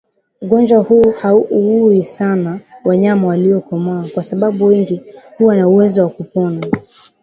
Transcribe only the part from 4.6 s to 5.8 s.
wengi huwa na